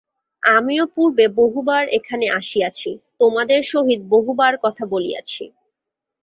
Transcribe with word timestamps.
আমিও 0.43 0.85
পূর্বে 0.95 1.25
বহুবার 1.39 1.83
এখানে 1.89 2.25
আসিয়াছি, 2.39 2.89
তোমাদের 3.19 3.59
সহিত 3.63 4.01
বহুবার 4.09 4.53
কথা 4.63 4.83
বলিয়াছি। 4.85 5.43